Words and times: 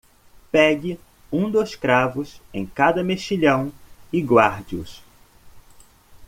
Pegue 0.51 0.99
um 1.31 1.47
dos 1.51 1.75
cravos 1.75 2.41
em 2.51 2.65
cada 2.65 3.03
mexilhão 3.03 3.71
e 4.11 4.19
guarde-os. 4.19 5.03